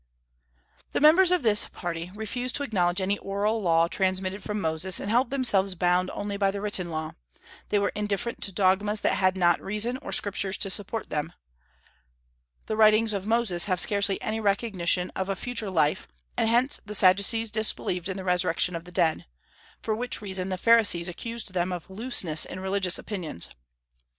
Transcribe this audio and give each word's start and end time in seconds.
The 0.93 0.99
members 0.99 1.31
of 1.31 1.43
this 1.43 1.67
party 1.67 2.09
refused 2.15 2.55
to 2.55 2.63
acknowledge 2.63 3.01
any 3.01 3.19
Oral 3.19 3.61
Law 3.61 3.87
transmitted 3.87 4.41
from 4.43 4.59
Moses, 4.59 4.99
and 4.99 5.11
held 5.11 5.29
themselves 5.29 5.75
bound 5.75 6.09
only 6.15 6.37
by 6.37 6.49
the 6.49 6.59
Written 6.59 6.89
Law; 6.89 7.11
they 7.69 7.77
were 7.77 7.91
indifferent 7.93 8.41
to 8.41 8.51
dogmas 8.51 9.01
that 9.01 9.13
had 9.13 9.37
not 9.37 9.61
reason 9.61 9.97
or 9.97 10.11
Scriptures 10.11 10.57
to 10.57 10.71
support 10.71 11.11
them. 11.11 11.33
The 12.65 12.75
writings 12.75 13.13
of 13.13 13.27
Moses 13.27 13.65
have 13.65 13.79
scarcely 13.79 14.19
any 14.23 14.39
recognition 14.39 15.11
of 15.15 15.29
a 15.29 15.35
future 15.35 15.69
life, 15.69 16.07
and 16.35 16.49
hence 16.49 16.81
the 16.83 16.95
Sadducees 16.95 17.51
disbelieved 17.51 18.09
in 18.09 18.17
the 18.17 18.23
resurrection 18.23 18.75
of 18.75 18.85
the 18.85 18.91
dead, 18.91 19.27
for 19.83 19.93
which 19.93 20.19
reason 20.19 20.49
the 20.49 20.57
Pharisees 20.57 21.09
accused 21.09 21.53
them 21.53 21.71
of 21.71 21.91
looseness 21.91 22.43
in 22.43 22.59
religious 22.59 22.97
opinions. 22.97 23.49